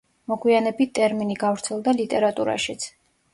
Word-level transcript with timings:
მოგვიანებით 0.31 0.93
ტერმინი 0.99 1.37
გავრცელდა 1.43 1.95
ლიტერატურაშიც. 1.99 2.89